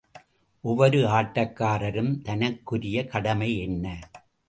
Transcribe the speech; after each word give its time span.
ஒவ்வொரு 0.63 0.99
ஆட்டக்காரரும் 1.09 2.11
தனக்குரிய 2.21 3.07
கடமை 3.07 3.51
என்ன? 3.57 3.85